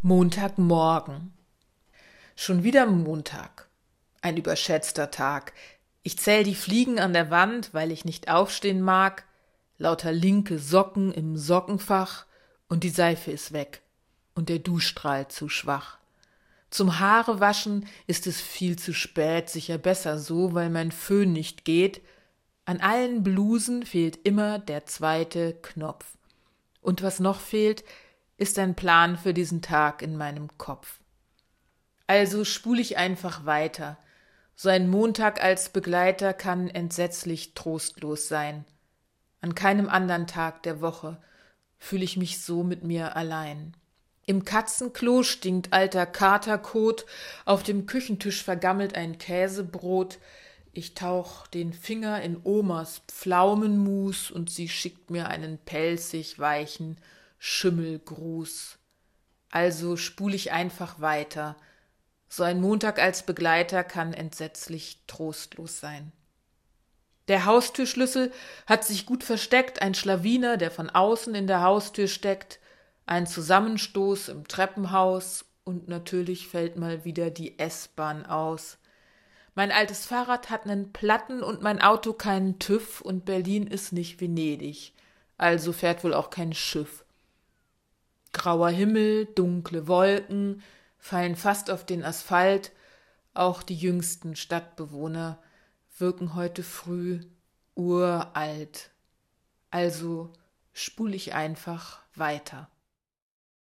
Montagmorgen. 0.00 1.32
Schon 2.36 2.62
wieder 2.62 2.86
Montag. 2.86 3.66
Ein 4.20 4.36
überschätzter 4.36 5.10
Tag. 5.10 5.52
Ich 6.04 6.20
zähl 6.20 6.44
die 6.44 6.54
Fliegen 6.54 7.00
an 7.00 7.12
der 7.12 7.32
Wand, 7.32 7.74
weil 7.74 7.90
ich 7.90 8.04
nicht 8.04 8.30
aufstehen 8.30 8.80
mag. 8.80 9.24
Lauter 9.76 10.12
linke 10.12 10.60
Socken 10.60 11.10
im 11.10 11.36
Sockenfach 11.36 12.26
und 12.68 12.84
die 12.84 12.90
Seife 12.90 13.32
ist 13.32 13.52
weg 13.52 13.82
und 14.36 14.48
der 14.48 14.60
Duschstrahl 14.60 15.26
zu 15.26 15.48
schwach. 15.48 15.98
Zum 16.70 17.00
Haare 17.00 17.40
waschen 17.40 17.84
ist 18.06 18.28
es 18.28 18.40
viel 18.40 18.78
zu 18.78 18.94
spät, 18.94 19.50
sicher 19.50 19.78
besser 19.78 20.20
so, 20.20 20.54
weil 20.54 20.70
mein 20.70 20.92
Föhn 20.92 21.32
nicht 21.32 21.64
geht. 21.64 22.02
An 22.66 22.80
allen 22.80 23.24
Blusen 23.24 23.84
fehlt 23.84 24.16
immer 24.24 24.60
der 24.60 24.86
zweite 24.86 25.54
Knopf. 25.54 26.06
Und 26.82 27.02
was 27.02 27.18
noch 27.18 27.40
fehlt, 27.40 27.82
ist 28.38 28.58
ein 28.58 28.74
Plan 28.74 29.18
für 29.18 29.34
diesen 29.34 29.60
Tag 29.60 30.00
in 30.00 30.16
meinem 30.16 30.56
Kopf. 30.56 31.00
Also 32.06 32.44
spul 32.44 32.80
ich 32.80 32.96
einfach 32.96 33.44
weiter. 33.44 33.98
So 34.54 34.70
ein 34.70 34.88
Montag 34.88 35.42
als 35.42 35.68
Begleiter 35.68 36.32
kann 36.32 36.68
entsetzlich 36.68 37.52
trostlos 37.54 38.28
sein. 38.28 38.64
An 39.40 39.54
keinem 39.54 39.88
anderen 39.88 40.26
Tag 40.26 40.62
der 40.62 40.80
Woche 40.80 41.20
fühle 41.78 42.04
ich 42.04 42.16
mich 42.16 42.40
so 42.42 42.62
mit 42.62 42.82
mir 42.82 43.14
allein. 43.14 43.76
Im 44.26 44.44
Katzenklo 44.44 45.22
stinkt 45.22 45.72
alter 45.72 46.06
Katerkot, 46.06 47.06
auf 47.44 47.62
dem 47.62 47.86
Küchentisch 47.86 48.42
vergammelt 48.42 48.94
ein 48.94 49.18
Käsebrot. 49.18 50.18
Ich 50.72 50.94
tauch 50.94 51.46
den 51.46 51.72
Finger 51.72 52.20
in 52.22 52.40
Omas 52.44 53.02
Pflaumenmus 53.08 54.30
und 54.30 54.50
sie 54.50 54.68
schickt 54.68 55.10
mir 55.10 55.28
einen 55.28 55.58
pelzig 55.58 56.38
weichen 56.38 56.98
Schimmelgruß. 57.38 58.78
Also 59.50 59.96
spul 59.96 60.34
ich 60.34 60.52
einfach 60.52 61.00
weiter. 61.00 61.56
So 62.28 62.42
ein 62.42 62.60
Montag 62.60 62.98
als 62.98 63.24
Begleiter 63.24 63.84
kann 63.84 64.12
entsetzlich 64.12 65.02
trostlos 65.06 65.80
sein. 65.80 66.12
Der 67.28 67.44
Haustürschlüssel 67.44 68.32
hat 68.66 68.84
sich 68.84 69.06
gut 69.06 69.22
versteckt, 69.22 69.82
ein 69.82 69.94
Schlawiner, 69.94 70.56
der 70.56 70.70
von 70.70 70.90
außen 70.90 71.34
in 71.34 71.46
der 71.46 71.62
Haustür 71.62 72.08
steckt, 72.08 72.58
ein 73.06 73.26
Zusammenstoß 73.26 74.28
im 74.28 74.48
Treppenhaus 74.48 75.44
und 75.64 75.88
natürlich 75.88 76.48
fällt 76.48 76.76
mal 76.76 77.04
wieder 77.04 77.30
die 77.30 77.58
S-Bahn 77.58 78.24
aus. 78.24 78.78
Mein 79.54 79.72
altes 79.72 80.06
Fahrrad 80.06 80.50
hat 80.50 80.66
nen 80.66 80.92
Platten 80.92 81.42
und 81.42 81.62
mein 81.62 81.82
Auto 81.82 82.12
keinen 82.12 82.58
TÜV 82.58 83.00
und 83.00 83.24
Berlin 83.24 83.66
ist 83.66 83.92
nicht 83.92 84.20
Venedig, 84.20 84.92
also 85.36 85.72
fährt 85.72 86.04
wohl 86.04 86.14
auch 86.14 86.30
kein 86.30 86.54
Schiff. 86.54 87.04
Grauer 88.38 88.70
Himmel, 88.70 89.26
dunkle 89.26 89.86
Wolken 89.86 90.62
fallen 90.98 91.36
fast 91.36 91.70
auf 91.70 91.84
den 91.84 92.02
Asphalt, 92.02 92.72
auch 93.34 93.62
die 93.62 93.76
jüngsten 93.76 94.34
Stadtbewohner 94.34 95.38
wirken 95.98 96.34
heute 96.34 96.62
früh 96.62 97.20
uralt. 97.74 98.90
Also 99.70 100.32
spul 100.72 101.14
ich 101.14 101.34
einfach 101.34 102.00
weiter. 102.14 102.70